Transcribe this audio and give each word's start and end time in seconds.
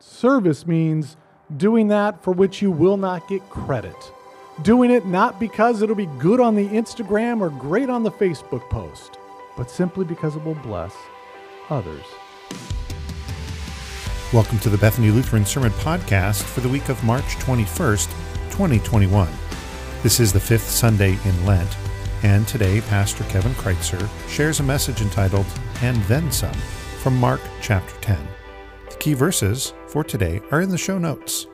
Service 0.00 0.64
means 0.64 1.16
doing 1.56 1.88
that 1.88 2.22
for 2.22 2.32
which 2.32 2.62
you 2.62 2.70
will 2.70 2.96
not 2.96 3.26
get 3.26 3.42
credit. 3.50 3.96
Doing 4.62 4.92
it 4.92 5.06
not 5.06 5.40
because 5.40 5.82
it'll 5.82 5.96
be 5.96 6.06
good 6.20 6.38
on 6.38 6.54
the 6.54 6.68
Instagram 6.68 7.40
or 7.40 7.50
great 7.50 7.90
on 7.90 8.04
the 8.04 8.10
Facebook 8.12 8.70
post, 8.70 9.18
but 9.56 9.68
simply 9.68 10.04
because 10.04 10.36
it 10.36 10.44
will 10.44 10.54
bless 10.54 10.94
others. 11.68 12.04
Welcome 14.32 14.60
to 14.60 14.68
the 14.68 14.78
Bethany 14.78 15.10
Lutheran 15.10 15.44
Sermon 15.44 15.72
Podcast 15.72 16.44
for 16.44 16.60
the 16.60 16.68
week 16.68 16.88
of 16.90 17.02
March 17.02 17.34
21st, 17.38 18.06
2021. 18.52 19.28
This 20.04 20.20
is 20.20 20.32
the 20.32 20.38
fifth 20.38 20.70
Sunday 20.70 21.18
in 21.24 21.44
Lent, 21.44 21.76
and 22.22 22.46
today 22.46 22.82
Pastor 22.82 23.24
Kevin 23.24 23.54
Kreitzer 23.54 24.08
shares 24.28 24.60
a 24.60 24.62
message 24.62 25.00
entitled 25.00 25.46
And 25.82 25.96
Then 26.04 26.30
Some 26.30 26.54
from 27.02 27.16
Mark 27.16 27.40
chapter 27.60 27.96
10. 28.00 28.16
The 28.90 28.96
key 28.98 29.14
verses 29.14 29.74
for 29.88 30.04
today 30.04 30.40
are 30.50 30.60
in 30.60 30.68
the 30.70 30.78
show 30.78 30.98
notes. 30.98 31.46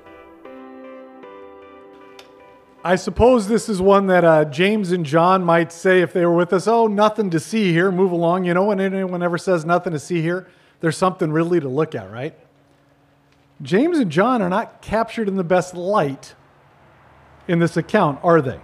I 2.87 2.97
suppose 2.97 3.49
this 3.49 3.71
is 3.71 3.81
one 3.81 4.09
that 4.09 4.25
uh, 4.25 4.45
James 4.45 4.93
and 4.93 5.07
John 5.07 5.43
might 5.43 5.73
say 5.73 6.03
if 6.03 6.13
they 6.13 6.27
were 6.27 6.37
with 6.37 6.53
us, 6.53 6.69
oh, 6.69 6.87
nothing 6.87 7.31
to 7.31 7.41
see 7.41 7.73
here, 7.73 7.91
move 7.91 8.13
along. 8.13 8.45
You 8.45 8.53
know, 8.53 8.65
when 8.65 8.79
anyone 8.79 9.23
ever 9.23 9.39
says 9.39 9.65
nothing 9.65 9.95
to 9.95 9.99
see 9.99 10.21
here, 10.21 10.47
there's 10.81 10.97
something 10.97 11.33
really 11.33 11.61
to 11.61 11.69
look 11.69 11.95
at, 11.95 12.11
right? 12.11 12.39
James 13.63 13.99
and 13.99 14.11
John 14.11 14.43
are 14.43 14.51
not 14.51 14.83
captured 14.83 15.29
in 15.29 15.37
the 15.37 15.45
best 15.45 15.75
light 15.75 16.35
in 17.49 17.59
this 17.59 17.79
account, 17.79 18.19
are 18.23 18.43
they? 18.43 18.61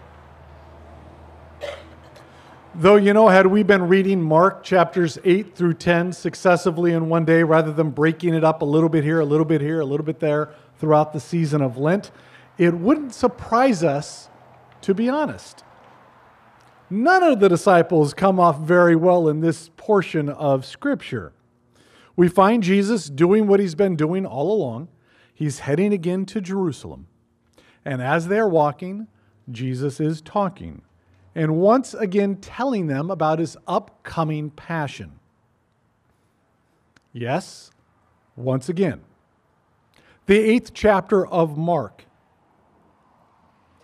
Though, 2.73 2.95
you 2.95 3.13
know, 3.13 3.27
had 3.27 3.49
we 3.49 3.65
been 3.65 3.89
reading 3.89 4.23
Mark 4.23 4.63
chapters 4.63 5.19
8 5.25 5.57
through 5.57 5.75
10 5.75 6.13
successively 6.13 6.93
in 6.93 7.09
one 7.09 7.25
day 7.25 7.43
rather 7.43 7.73
than 7.73 7.91
breaking 7.91 8.33
it 8.33 8.45
up 8.45 8.63
a 8.63 8.65
little 8.65 8.89
bit 8.89 9.03
here, 9.03 9.19
a 9.19 9.25
little 9.25 9.45
bit 9.45 9.61
here, 9.61 9.81
a 9.81 9.85
little 9.85 10.07
bit 10.07 10.21
there 10.21 10.51
throughout 10.79 11.13
the 11.13 11.19
season 11.19 11.63
of 11.63 11.77
Lent, 11.77 12.13
it 12.59 12.73
wouldn't 12.75 13.13
surprise 13.13 13.83
us, 13.83 14.29
to 14.83 14.95
be 14.95 15.09
honest. 15.09 15.65
None 16.89 17.25
of 17.25 17.41
the 17.41 17.49
disciples 17.49 18.15
come 18.15 18.39
off 18.39 18.61
very 18.61 18.95
well 18.95 19.29
in 19.29 19.41
this 19.41 19.71
portion 19.77 20.29
of 20.29 20.65
Scripture. 20.65 21.33
We 22.15 22.29
find 22.29 22.63
Jesus 22.63 23.11
doing 23.11 23.49
what 23.49 23.59
he's 23.59 23.75
been 23.75 23.97
doing 23.97 24.25
all 24.25 24.53
along. 24.53 24.89
He's 25.35 25.61
heading 25.61 25.93
again 25.93 26.25
to 26.27 26.41
Jerusalem. 26.41 27.09
And 27.85 28.01
as 28.01 28.29
they're 28.29 28.49
walking, 28.49 29.09
Jesus 29.51 29.99
is 29.99 30.21
talking 30.21 30.83
and 31.41 31.57
once 31.57 31.95
again 31.95 32.37
telling 32.37 32.87
them 32.87 33.11
about 33.11 33.39
his 33.39 33.57
upcoming 33.67 34.51
passion. 34.51 35.11
Yes, 37.15 37.71
once 38.37 38.69
again. 38.69 39.01
The 40.27 40.37
eighth 40.37 40.73
chapter 40.75 41.27
of 41.27 41.57
Mark 41.57 42.05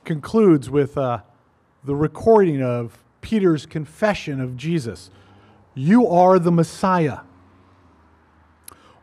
concludes 0.04 0.68
with 0.68 0.98
uh, 0.98 1.20
the 1.82 1.94
recording 1.94 2.62
of 2.62 3.02
Peter's 3.22 3.64
confession 3.64 4.38
of 4.38 4.58
Jesus 4.58 5.08
You 5.74 6.06
are 6.08 6.38
the 6.38 6.52
Messiah. 6.52 7.20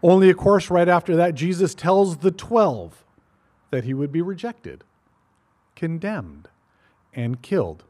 Only, 0.03 0.29
of 0.29 0.38
course, 0.38 0.69
right 0.69 0.88
after 0.88 1.15
that, 1.15 1.33
Jesus 1.33 1.73
tells 1.73 2.17
the 2.17 2.29
12 2.29 3.03
that 3.71 3.83
he 3.83 3.95
would 3.95 4.11
be 4.11 4.21
rejected, 4.21 4.83
condemned, 5.75 6.49
and 7.15 7.41
killed. 7.41 7.85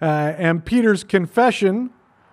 Uh, 0.00 0.34
and 0.38 0.64
Peter's 0.64 1.04
confession 1.04 1.90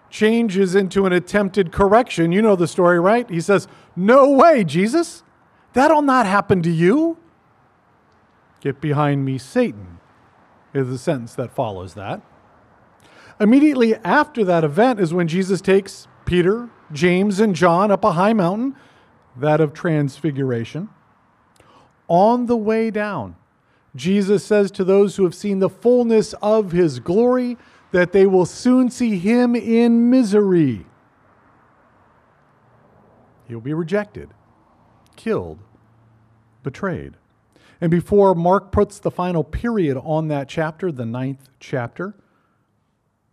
changes 0.10 0.76
into 0.76 1.06
an 1.06 1.14
attempted 1.14 1.72
correction. 1.72 2.32
You 2.32 2.42
know 2.42 2.56
the 2.56 2.68
story, 2.68 3.00
right? 3.00 3.30
He 3.30 3.42
says, 3.42 3.68
No 3.96 4.30
way, 4.32 4.64
Jesus. 4.64 5.24
That'll 5.74 6.02
not 6.02 6.26
happen 6.26 6.62
to 6.64 6.72
you. 6.72 7.18
Get 8.62 8.82
behind 8.82 9.26
me, 9.26 9.38
Satan, 9.38 10.00
is 10.74 10.88
the 10.88 10.98
sentence 10.98 11.36
that 11.36 11.52
follows 11.52 11.94
that. 11.94 12.22
Immediately 13.40 13.96
after 13.98 14.44
that 14.46 14.64
event 14.64 15.00
is 15.00 15.14
when 15.14 15.28
Jesus 15.28 15.62
takes 15.62 16.08
Peter, 16.26 16.70
James, 16.92 17.40
and 17.40 17.56
John 17.56 17.92
up 17.92 18.04
a 18.04 18.14
high 18.14 18.34
mountain, 18.34 18.76
that 19.36 19.62
of 19.62 19.74
Transfiguration. 19.74 20.90
On 22.08 22.48
the 22.48 22.58
way 22.58 22.90
down, 22.90 23.36
Jesus 23.98 24.46
says 24.46 24.72
to 24.72 24.84
those 24.84 25.16
who 25.16 25.24
have 25.24 25.36
seen 25.36 25.60
the 25.60 25.70
fullness 25.70 26.34
of 26.42 26.72
his 26.72 27.00
glory 27.00 27.58
that 27.92 28.12
they 28.12 28.26
will 28.26 28.46
soon 28.46 28.90
see 28.90 29.18
him 29.18 29.56
in 29.56 30.10
misery. 30.10 30.86
He'll 33.48 33.62
be 33.62 33.74
rejected, 33.74 34.30
killed, 35.16 35.60
betrayed. 36.64 37.14
And 37.80 37.92
before 37.92 38.36
Mark 38.36 38.72
puts 38.72 39.00
the 39.00 39.12
final 39.12 39.44
period 39.44 39.98
on 39.98 40.28
that 40.28 40.50
chapter, 40.50 40.92
the 40.92 41.06
ninth 41.06 41.50
chapter, 41.60 42.16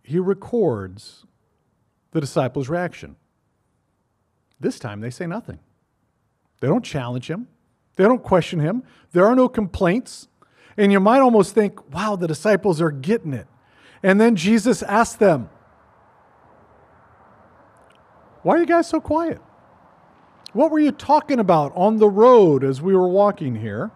he 0.03 0.19
records 0.19 1.25
the 2.11 2.21
disciples' 2.21 2.69
reaction. 2.69 3.15
This 4.59 4.79
time 4.79 5.01
they 5.01 5.09
say 5.09 5.27
nothing. 5.27 5.59
They 6.61 6.67
don't 6.67 6.85
challenge 6.85 7.29
him, 7.29 7.47
they 7.97 8.05
don't 8.05 8.23
question 8.23 8.59
him, 8.59 8.83
there 9.11 9.25
are 9.25 9.35
no 9.35 9.49
complaints. 9.49 10.27
And 10.77 10.91
you 10.91 10.99
might 10.99 11.19
almost 11.19 11.55
think, 11.55 11.93
wow, 11.93 12.15
the 12.15 12.27
disciples 12.27 12.81
are 12.81 12.91
getting 12.91 13.33
it. 13.33 13.47
And 14.03 14.19
then 14.19 14.35
Jesus 14.35 14.83
asked 14.83 15.19
them, 15.19 15.49
Why 18.43 18.57
are 18.57 18.59
you 18.59 18.67
guys 18.67 18.87
so 18.87 19.01
quiet? 19.01 19.41
What 20.53 20.69
were 20.69 20.79
you 20.79 20.91
talking 20.91 21.39
about 21.39 21.73
on 21.75 21.97
the 21.97 22.07
road 22.07 22.63
as 22.63 22.81
we 22.81 22.95
were 22.95 23.07
walking 23.07 23.55
here? 23.55 23.91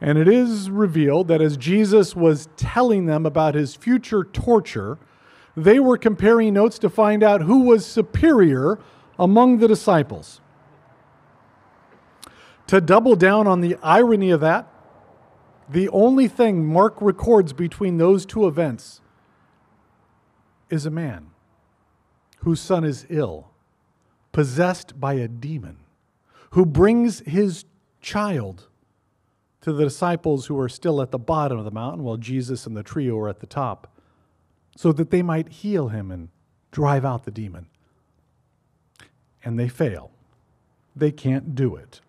And 0.00 0.16
it 0.16 0.28
is 0.28 0.70
revealed 0.70 1.28
that 1.28 1.42
as 1.42 1.56
Jesus 1.56 2.16
was 2.16 2.48
telling 2.56 3.06
them 3.06 3.26
about 3.26 3.54
his 3.54 3.74
future 3.74 4.24
torture, 4.24 4.98
they 5.56 5.78
were 5.78 5.98
comparing 5.98 6.54
notes 6.54 6.78
to 6.78 6.88
find 6.88 7.22
out 7.22 7.42
who 7.42 7.60
was 7.60 7.84
superior 7.84 8.78
among 9.18 9.58
the 9.58 9.68
disciples. 9.68 10.40
To 12.66 12.80
double 12.80 13.14
down 13.14 13.46
on 13.46 13.60
the 13.60 13.76
irony 13.82 14.30
of 14.30 14.40
that, 14.40 14.66
the 15.68 15.88
only 15.88 16.28
thing 16.28 16.64
Mark 16.64 16.96
records 17.00 17.52
between 17.52 17.98
those 17.98 18.24
two 18.24 18.46
events 18.46 19.00
is 20.70 20.86
a 20.86 20.90
man 20.90 21.28
whose 22.38 22.60
son 22.60 22.84
is 22.84 23.06
ill, 23.08 23.50
possessed 24.32 25.00
by 25.00 25.14
a 25.14 25.28
demon, 25.28 25.78
who 26.50 26.64
brings 26.64 27.20
his 27.20 27.64
child 28.00 28.68
to 29.60 29.72
the 29.72 29.84
disciples 29.84 30.46
who 30.46 30.58
are 30.58 30.68
still 30.68 31.02
at 31.02 31.10
the 31.10 31.18
bottom 31.18 31.58
of 31.58 31.64
the 31.64 31.70
mountain 31.70 32.04
while 32.04 32.16
Jesus 32.16 32.66
and 32.66 32.76
the 32.76 32.84
trio 32.84 33.18
are 33.18 33.28
at 33.28 33.40
the 33.40 33.46
top, 33.46 33.88
so 34.76 34.92
that 34.92 35.10
they 35.10 35.22
might 35.22 35.48
heal 35.48 35.88
him 35.88 36.10
and 36.10 36.28
drive 36.70 37.04
out 37.04 37.24
the 37.24 37.30
demon. 37.30 37.66
And 39.44 39.58
they 39.58 39.68
fail. 39.68 40.12
They 40.94 41.10
can't 41.10 41.54
do 41.54 41.74
it. 41.74 42.00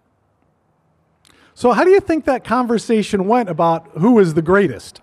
So, 1.58 1.72
how 1.72 1.84
do 1.84 1.90
you 1.90 2.00
think 2.00 2.26
that 2.26 2.44
conversation 2.44 3.26
went 3.26 3.50
about 3.50 3.88
who 3.98 4.20
is 4.20 4.36
the 4.36 4.44
greatest? 4.44 5.02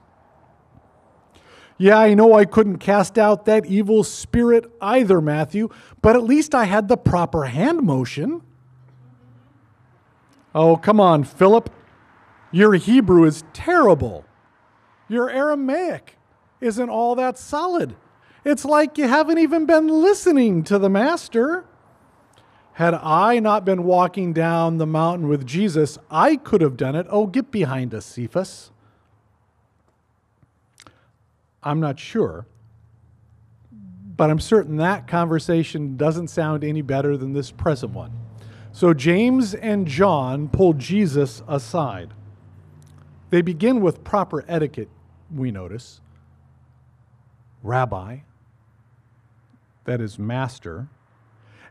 Yeah, 1.78 1.98
I 1.98 2.14
know 2.14 2.34
I 2.34 2.44
couldn't 2.44 2.78
cast 2.78 3.18
out 3.18 3.44
that 3.46 3.66
evil 3.66 4.04
spirit 4.04 4.70
either, 4.80 5.20
Matthew, 5.20 5.68
but 6.00 6.14
at 6.14 6.22
least 6.22 6.54
I 6.54 6.66
had 6.66 6.86
the 6.86 6.96
proper 6.96 7.46
hand 7.46 7.82
motion. 7.82 8.40
Oh, 10.54 10.76
come 10.76 11.00
on, 11.00 11.24
Philip. 11.24 11.70
Your 12.52 12.74
Hebrew 12.74 13.24
is 13.24 13.42
terrible. 13.52 14.24
Your 15.08 15.28
Aramaic 15.28 16.16
isn't 16.60 16.88
all 16.88 17.16
that 17.16 17.36
solid. 17.36 17.96
It's 18.44 18.64
like 18.64 18.96
you 18.96 19.08
haven't 19.08 19.38
even 19.38 19.66
been 19.66 19.88
listening 19.88 20.62
to 20.62 20.78
the 20.78 20.88
Master. 20.88 21.64
Had 22.74 22.94
I 22.94 23.38
not 23.38 23.64
been 23.64 23.84
walking 23.84 24.32
down 24.32 24.78
the 24.78 24.86
mountain 24.86 25.28
with 25.28 25.46
Jesus, 25.46 25.96
I 26.10 26.34
could 26.34 26.60
have 26.60 26.76
done 26.76 26.96
it. 26.96 27.06
Oh, 27.08 27.28
get 27.28 27.52
behind 27.52 27.94
us, 27.94 28.04
Cephas. 28.04 28.72
I'm 31.62 31.78
not 31.78 32.00
sure, 32.00 32.46
but 34.16 34.28
I'm 34.28 34.40
certain 34.40 34.76
that 34.78 35.06
conversation 35.06 35.96
doesn't 35.96 36.28
sound 36.28 36.64
any 36.64 36.82
better 36.82 37.16
than 37.16 37.32
this 37.32 37.52
present 37.52 37.92
one. 37.92 38.10
So 38.72 38.92
James 38.92 39.54
and 39.54 39.86
John 39.86 40.48
pull 40.48 40.72
Jesus 40.72 41.42
aside. 41.46 42.12
They 43.30 43.40
begin 43.40 43.82
with 43.82 44.02
proper 44.02 44.44
etiquette, 44.48 44.90
we 45.32 45.52
notice. 45.52 46.00
Rabbi, 47.62 48.18
that 49.84 50.00
is, 50.00 50.18
master. 50.18 50.88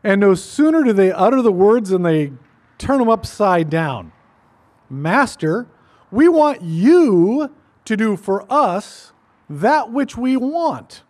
And 0.04 0.20
no 0.20 0.34
sooner 0.34 0.84
do 0.84 0.92
they 0.92 1.10
utter 1.10 1.40
the 1.40 1.50
words 1.50 1.88
than 1.88 2.02
they 2.02 2.32
turn 2.76 2.98
them 2.98 3.08
upside 3.08 3.70
down. 3.70 4.12
Master, 4.90 5.66
we 6.10 6.28
want 6.28 6.60
you 6.60 7.50
to 7.86 7.96
do 7.96 8.16
for 8.16 8.44
us 8.52 9.12
that 9.48 9.90
which 9.90 10.16
we 10.16 10.36
want. 10.36 11.02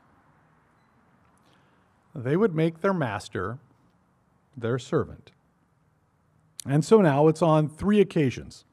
They 2.14 2.37
would 2.37 2.55
make 2.55 2.81
their 2.81 2.94
master 2.94 3.58
their 4.56 4.79
servant. 4.79 5.32
And 6.64 6.85
so 6.85 7.00
now 7.00 7.26
it's 7.26 7.43
on 7.43 7.69
three 7.69 8.00
occasions 8.00 8.64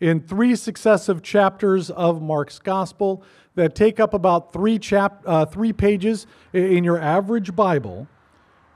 in 0.00 0.20
three 0.20 0.56
successive 0.56 1.22
chapters 1.22 1.90
of 1.90 2.20
Mark's 2.20 2.58
gospel 2.58 3.22
that 3.54 3.74
take 3.74 4.00
up 4.00 4.14
about 4.14 4.52
three, 4.52 4.78
chap- 4.78 5.22
uh, 5.26 5.44
three 5.44 5.72
pages 5.72 6.26
in 6.52 6.82
your 6.82 6.98
average 6.98 7.54
Bible 7.54 8.08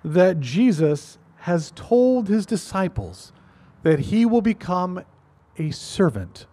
that 0.07 0.39
Jesus 0.39 1.19
has 1.39 1.73
told 1.75 2.29
his 2.29 2.47
disciples 2.47 3.33
that 3.83 3.99
he 3.99 4.25
will 4.25 4.41
become 4.41 5.03
a 5.59 5.73
servant, 5.73 6.47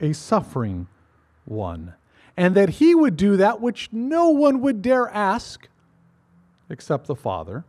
a 0.00 0.12
suffering 0.12 0.88
one, 1.44 1.94
and 2.36 2.56
that 2.56 2.70
he 2.70 2.92
would 2.92 3.16
do 3.16 3.36
that 3.36 3.60
which 3.60 3.90
no 3.92 4.30
one 4.30 4.60
would 4.60 4.82
dare 4.82 5.08
ask 5.10 5.68
except 6.68 7.06
the 7.06 7.14
Father 7.14 7.64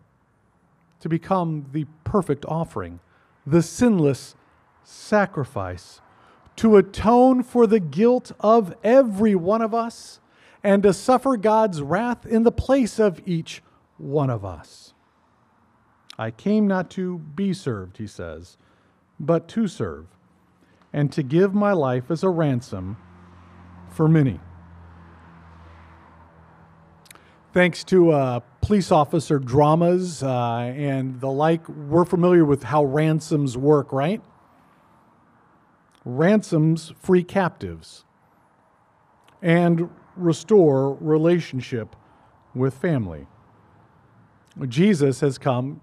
to 1.00 1.08
become 1.08 1.68
the 1.72 1.86
perfect 2.04 2.44
offering, 2.48 3.00
the 3.46 3.62
sinless 3.62 4.36
sacrifice, 4.84 6.02
to 6.56 6.78
atone 6.78 7.44
for 7.44 7.68
the 7.68 7.80
guilt 7.80 8.32
of 8.40 8.74
every 8.84 9.36
one 9.36 9.62
of 9.62 9.76
us 9.76 10.20
and 10.64 10.82
to 10.82 10.92
suffer 10.94 11.38
God's 11.38 11.84
wrath 11.84 12.26
in 12.26 12.42
the 12.42 12.52
place 12.52 12.98
of 12.98 13.22
each 13.28 13.62
one 13.98 14.32
of 14.32 14.44
us. 14.44 14.94
I 16.18 16.32
came 16.32 16.68
not 16.68 16.90
to 16.92 17.20
be 17.20 17.54
served, 17.54 17.98
he 17.98 18.08
says, 18.08 18.58
but 19.20 19.48
to 19.50 19.68
serve, 19.68 20.06
and 20.94 21.12
to 21.12 21.24
give 21.24 21.54
my 21.54 21.74
life 21.74 22.10
as 22.10 22.24
a 22.24 22.30
ransom 22.30 22.98
for 23.90 24.08
many. 24.08 24.40
Thanks 27.54 27.84
to 27.86 28.12
uh, 28.12 28.40
police 28.62 28.92
officer 28.92 29.40
dramas 29.40 30.24
uh, 30.24 30.74
and 30.76 31.22
the 31.22 31.30
like, 31.30 31.68
we're 31.70 32.04
familiar 32.04 32.44
with 32.44 32.64
how 32.64 32.84
ransoms 32.84 33.58
work, 33.58 33.94
right? 33.94 34.22
Ransoms 36.04 36.94
free 37.00 37.24
captives 37.24 38.04
and 39.42 39.90
restore 40.16 40.96
relationship 40.96 41.96
with 42.54 42.74
family. 42.74 43.28
Jesus 44.68 45.20
has 45.20 45.38
come 45.38 45.82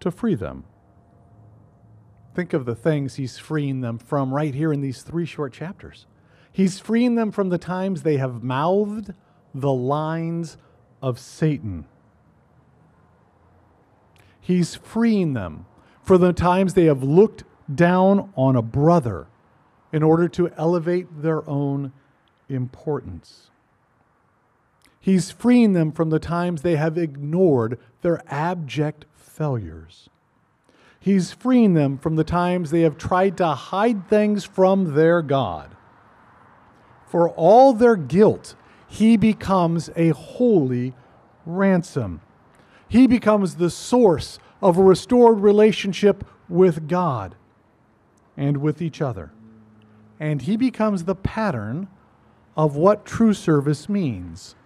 to 0.00 0.10
free 0.10 0.34
them. 0.34 0.64
Think 2.34 2.52
of 2.52 2.66
the 2.66 2.74
things 2.74 3.14
he's 3.14 3.38
freeing 3.38 3.80
them 3.80 3.98
from 3.98 4.34
right 4.34 4.54
here 4.54 4.72
in 4.72 4.82
these 4.82 5.02
three 5.02 5.24
short 5.24 5.52
chapters. 5.52 6.06
He's 6.52 6.78
freeing 6.78 7.14
them 7.14 7.32
from 7.32 7.48
the 7.48 7.58
times 7.58 8.02
they 8.02 8.18
have 8.18 8.42
mouthed 8.42 9.14
the 9.54 9.72
lines 9.72 10.56
of 11.02 11.18
Satan. 11.18 11.86
He's 14.40 14.74
freeing 14.74 15.32
them 15.32 15.66
for 16.02 16.18
the 16.18 16.32
times 16.32 16.74
they 16.74 16.84
have 16.84 17.02
looked 17.02 17.44
down 17.74 18.32
on 18.36 18.54
a 18.54 18.62
brother 18.62 19.26
in 19.92 20.02
order 20.02 20.28
to 20.28 20.50
elevate 20.56 21.22
their 21.22 21.48
own 21.48 21.92
importance. 22.48 23.50
He's 25.00 25.30
freeing 25.30 25.72
them 25.72 25.92
from 25.92 26.10
the 26.10 26.18
times 26.18 26.62
they 26.62 26.76
have 26.76 26.98
ignored 26.98 27.78
their 28.02 28.22
abject 28.32 29.06
failures. 29.36 30.08
He's 30.98 31.32
freeing 31.32 31.74
them 31.74 31.98
from 31.98 32.16
the 32.16 32.24
times 32.24 32.70
they 32.70 32.80
have 32.80 32.96
tried 32.96 33.36
to 33.36 33.48
hide 33.48 34.08
things 34.08 34.44
from 34.44 34.94
their 34.94 35.22
God. 35.22 35.76
For 37.06 37.28
all 37.30 37.72
their 37.72 37.96
guilt, 37.96 38.56
he 38.88 39.16
becomes 39.16 39.90
a 39.94 40.08
holy 40.08 40.94
ransom. 41.44 42.22
He 42.88 43.06
becomes 43.06 43.56
the 43.56 43.70
source 43.70 44.38
of 44.62 44.78
a 44.78 44.82
restored 44.82 45.40
relationship 45.40 46.24
with 46.48 46.88
God 46.88 47.36
and 48.36 48.56
with 48.56 48.80
each 48.80 49.02
other. 49.02 49.32
And 50.18 50.42
he 50.42 50.56
becomes 50.56 51.04
the 51.04 51.14
pattern 51.14 51.88
of 52.56 52.74
what 52.74 53.04
true 53.04 53.34
service 53.34 53.88
means, 53.88 54.56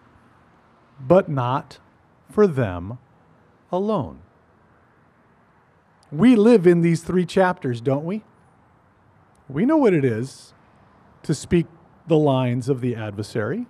but 1.01 1.29
not 1.29 1.81
for 2.31 2.47
them 2.47 2.99
alone. 3.73 4.21
We 6.13 6.35
live 6.35 6.67
in 6.67 6.81
these 6.81 7.03
three 7.03 7.25
chapters, 7.25 7.81
don't 7.81 8.05
we? 8.05 8.25
We 9.49 9.65
know 9.65 9.77
what 9.77 9.95
it 9.95 10.05
is 10.05 10.53
to 11.23 11.35
speak 11.35 11.67
the 12.09 12.17
lines 12.17 12.69
of 12.69 12.81
the 12.81 12.97
adversary. 12.97 13.67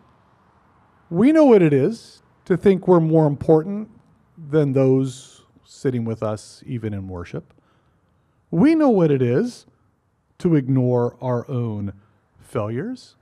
We 1.11 1.33
know 1.33 1.45
what 1.45 1.63
it 1.63 1.73
is 1.73 2.23
to 2.47 2.57
think 2.57 2.89
we're 2.89 3.01
more 3.01 3.27
important 3.27 3.91
than 4.39 4.73
those 4.73 5.43
sitting 5.65 6.05
with 6.05 6.23
us, 6.23 6.63
even 6.67 6.95
in 6.95 7.09
worship. 7.09 7.53
We 8.51 8.75
know 8.75 8.91
what 8.91 9.11
it 9.11 9.21
is 9.21 9.67
to 10.39 10.57
ignore 10.57 11.17
our 11.21 11.49
own 11.51 11.93
failures. 12.39 13.17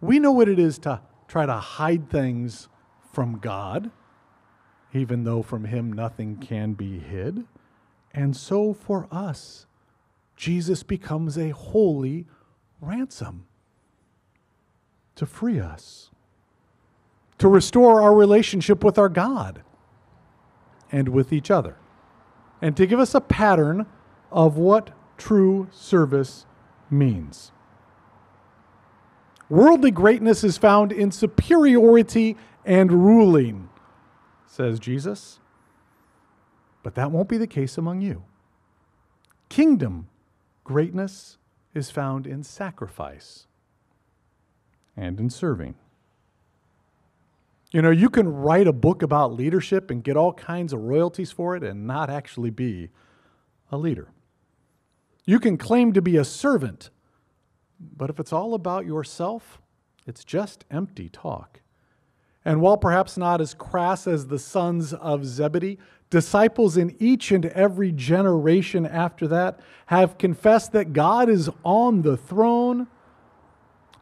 We 0.00 0.18
know 0.18 0.32
what 0.32 0.48
it 0.48 0.58
is 0.58 0.78
to 0.80 1.00
try 1.28 1.46
to 1.46 1.54
hide 1.54 2.10
things 2.10 2.68
from 3.12 3.38
God, 3.38 3.90
even 4.92 5.24
though 5.24 5.42
from 5.42 5.64
Him 5.64 5.92
nothing 5.92 6.36
can 6.36 6.72
be 6.72 6.98
hid. 6.98 7.44
And 8.14 8.36
so 8.36 8.72
for 8.72 9.08
us, 9.10 9.66
Jesus 10.36 10.82
becomes 10.82 11.36
a 11.36 11.50
holy 11.50 12.26
ransom 12.80 13.46
to 15.16 15.26
free 15.26 15.58
us, 15.60 16.10
to 17.38 17.48
restore 17.48 18.00
our 18.00 18.14
relationship 18.14 18.84
with 18.84 18.98
our 18.98 19.08
God 19.08 19.62
and 20.92 21.08
with 21.08 21.32
each 21.32 21.50
other, 21.50 21.76
and 22.62 22.76
to 22.76 22.86
give 22.86 23.00
us 23.00 23.14
a 23.14 23.20
pattern 23.20 23.86
of 24.30 24.56
what 24.56 24.90
true 25.18 25.68
service 25.72 26.46
means. 26.90 27.50
Worldly 29.48 29.90
greatness 29.90 30.42
is 30.42 30.56
found 30.56 30.90
in 30.92 31.10
superiority 31.10 32.36
and 32.64 32.90
ruling, 32.90 33.68
says 34.46 34.78
Jesus. 34.78 35.40
But 36.84 36.94
that 36.94 37.10
won't 37.10 37.28
be 37.28 37.38
the 37.38 37.48
case 37.48 37.76
among 37.76 38.02
you. 38.02 38.22
Kingdom 39.48 40.08
greatness 40.62 41.38
is 41.74 41.90
found 41.90 42.26
in 42.26 42.44
sacrifice 42.44 43.46
and 44.96 45.18
in 45.18 45.30
serving. 45.30 45.74
You 47.72 47.82
know, 47.82 47.90
you 47.90 48.08
can 48.08 48.28
write 48.28 48.68
a 48.68 48.72
book 48.72 49.02
about 49.02 49.32
leadership 49.32 49.90
and 49.90 50.04
get 50.04 50.16
all 50.16 50.32
kinds 50.34 50.72
of 50.72 50.82
royalties 50.82 51.32
for 51.32 51.56
it 51.56 51.64
and 51.64 51.86
not 51.86 52.10
actually 52.10 52.50
be 52.50 52.90
a 53.72 53.78
leader. 53.78 54.08
You 55.24 55.40
can 55.40 55.56
claim 55.56 55.92
to 55.94 56.02
be 56.02 56.18
a 56.18 56.24
servant, 56.24 56.90
but 57.80 58.10
if 58.10 58.20
it's 58.20 58.32
all 58.32 58.52
about 58.52 58.84
yourself, 58.84 59.60
it's 60.06 60.22
just 60.22 60.66
empty 60.70 61.08
talk. 61.08 61.62
And 62.44 62.60
while 62.60 62.76
perhaps 62.76 63.16
not 63.16 63.40
as 63.40 63.54
crass 63.54 64.06
as 64.06 64.26
the 64.26 64.38
sons 64.38 64.92
of 64.92 65.24
Zebedee, 65.24 65.78
disciples 66.10 66.76
in 66.76 66.94
each 66.98 67.32
and 67.32 67.46
every 67.46 67.92
generation 67.92 68.86
after 68.86 69.26
that 69.28 69.60
have 69.86 70.18
confessed 70.18 70.72
that 70.72 70.92
God 70.92 71.28
is 71.28 71.50
on 71.64 72.02
the 72.02 72.16
throne 72.16 72.86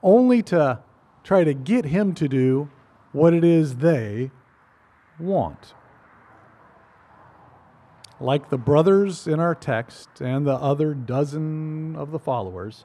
only 0.03 0.43
to 0.43 0.81
try 1.25 1.45
to 1.45 1.55
get 1.55 1.87
him 1.87 2.15
to 2.15 2.29
do 2.29 2.69
what 3.13 3.33
it 3.33 3.45
is 3.45 3.77
they 3.77 4.31
want. 5.19 5.75
Like 8.21 8.51
the 8.51 8.59
brothers 8.59 9.27
in 9.27 9.41
our 9.41 9.55
text 9.55 10.21
and 10.21 10.47
the 10.47 10.55
other 10.55 10.95
dozen 10.95 11.97
of 11.97 12.11
the 12.11 12.19
followers, 12.19 12.85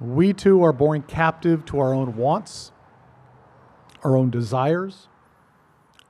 we 0.00 0.32
too 0.32 0.62
are 0.62 0.72
born 0.72 1.02
captive 1.02 1.64
to 1.66 1.78
our 1.78 1.94
own 1.94 2.16
wants 2.16 2.72
our 4.02 4.16
own 4.16 4.30
desires, 4.30 5.08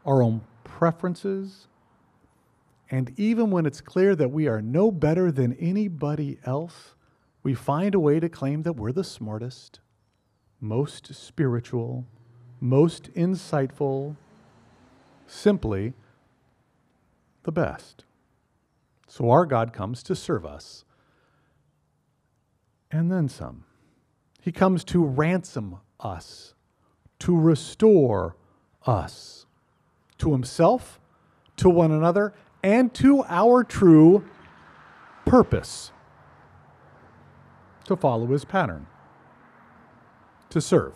our 0.06 0.22
own 0.22 0.42
preferences, 0.64 1.66
and 2.92 3.18
even 3.18 3.50
when 3.50 3.66
it's 3.66 3.80
clear 3.80 4.14
that 4.14 4.30
we 4.30 4.46
are 4.46 4.60
no 4.60 4.92
better 4.92 5.32
than 5.32 5.54
anybody 5.54 6.38
else, 6.44 6.94
we 7.42 7.54
find 7.54 7.94
a 7.94 7.98
way 7.98 8.20
to 8.20 8.28
claim 8.28 8.62
that 8.62 8.74
we're 8.74 8.92
the 8.92 9.02
smartest, 9.02 9.80
most 10.60 11.14
spiritual, 11.14 12.06
most 12.60 13.12
insightful, 13.14 14.16
simply 15.26 15.94
the 17.44 17.50
best. 17.50 18.04
So 19.08 19.30
our 19.30 19.46
God 19.46 19.72
comes 19.72 20.02
to 20.04 20.14
serve 20.14 20.44
us 20.44 20.84
and 22.90 23.10
then 23.10 23.28
some. 23.28 23.64
He 24.40 24.52
comes 24.52 24.84
to 24.84 25.02
ransom 25.02 25.78
us 25.98 26.52
to 27.20 27.38
restore 27.38 28.36
us 28.84 29.46
to 30.18 30.32
Himself, 30.32 31.00
to 31.56 31.70
one 31.70 31.92
another, 31.92 32.34
and 32.62 32.92
to 32.94 33.24
our 33.28 33.64
true 33.64 34.24
purpose 35.24 35.92
to 37.84 37.96
follow 37.96 38.26
His 38.26 38.44
pattern, 38.44 38.86
to 40.50 40.60
serve. 40.60 40.94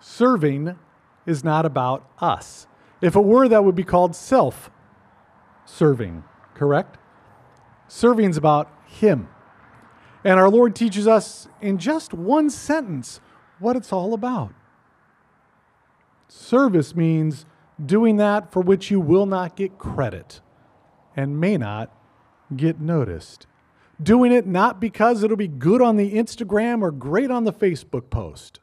Serving 0.00 0.78
is 1.26 1.42
not 1.42 1.66
about 1.66 2.08
us. 2.20 2.66
If 3.00 3.16
it 3.16 3.24
were, 3.24 3.48
that 3.48 3.64
would 3.64 3.74
be 3.74 3.84
called 3.84 4.14
self 4.14 4.70
serving, 5.64 6.24
correct? 6.54 6.98
Serving's 7.88 8.36
about 8.36 8.70
Him. 8.86 9.28
And 10.22 10.38
our 10.40 10.48
Lord 10.48 10.74
teaches 10.74 11.06
us 11.06 11.48
in 11.60 11.78
just 11.78 12.14
one 12.14 12.48
sentence 12.48 13.20
what 13.58 13.76
it's 13.76 13.92
all 13.92 14.14
about. 14.14 14.52
Service 16.28 16.94
means 16.94 17.44
doing 17.84 18.16
that 18.16 18.52
for 18.52 18.60
which 18.60 18.90
you 18.90 19.00
will 19.00 19.26
not 19.26 19.56
get 19.56 19.78
credit 19.78 20.40
and 21.16 21.40
may 21.40 21.56
not 21.56 21.90
get 22.54 22.80
noticed. 22.80 23.46
Doing 24.02 24.32
it 24.32 24.46
not 24.46 24.80
because 24.80 25.22
it'll 25.22 25.36
be 25.36 25.48
good 25.48 25.80
on 25.80 25.96
the 25.96 26.14
Instagram 26.14 26.82
or 26.82 26.90
great 26.90 27.30
on 27.30 27.44
the 27.44 27.52
Facebook 27.52 28.10
post, 28.10 28.60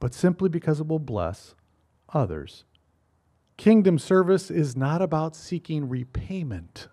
but 0.00 0.14
simply 0.14 0.48
because 0.48 0.80
it 0.80 0.86
will 0.86 0.98
bless 0.98 1.54
others. 2.12 2.64
Kingdom 3.56 3.98
service 3.98 4.50
is 4.50 4.76
not 4.76 5.00
about 5.00 5.36
seeking 5.36 5.88
repayment. 5.88 6.88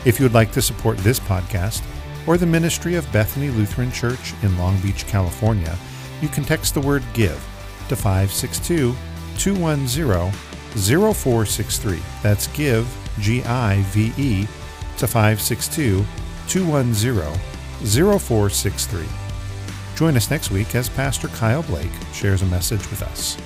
If 0.06 0.18
you 0.20 0.26
would 0.26 0.34
like 0.34 0.52
to 0.54 0.62
support 0.62 0.98
this 1.00 1.20
podcast 1.20 1.82
or 2.28 2.38
the 2.38 2.46
ministry 2.46 2.96
of 2.96 3.12
Bethany 3.12 3.50
Lutheran 3.50 3.92
Church 3.92 4.34
in 4.44 4.58
Long 4.58 4.80
Beach, 4.82 5.06
California, 5.08 5.76
you 6.22 6.28
can 6.28 6.44
text 6.44 6.74
the 6.74 6.82
word 6.82 7.04
GIVE 7.14 7.42
to 7.90 7.96
562 7.96 8.96
210 9.38 10.32
0463. 11.14 12.00
That's 12.22 12.48
GIVE, 12.48 12.88
G 13.20 13.44
I 13.44 13.82
V 13.88 14.14
E, 14.18 14.48
to 14.98 15.08
562 15.08 16.06
210 16.48 17.40
0463. 18.20 19.06
Join 19.96 20.16
us 20.16 20.32
next 20.32 20.52
week 20.52 20.76
as 20.76 20.90
Pastor 20.90 21.28
Kyle 21.30 21.64
Blake 21.64 21.92
shares 22.14 22.42
a 22.42 22.46
message 22.46 22.90
with 22.90 23.02
us. 23.02 23.38